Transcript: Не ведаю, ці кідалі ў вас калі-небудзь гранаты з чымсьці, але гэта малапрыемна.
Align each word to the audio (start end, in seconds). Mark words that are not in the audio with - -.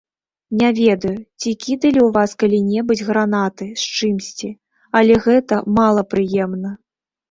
Не 0.61 0.69
ведаю, 0.79 1.11
ці 1.39 1.49
кідалі 1.65 1.99
ў 2.05 2.07
вас 2.17 2.31
калі-небудзь 2.45 3.05
гранаты 3.11 3.71
з 3.85 3.95
чымсьці, 3.95 4.49
але 5.01 5.23
гэта 5.31 5.65
малапрыемна. 5.81 6.79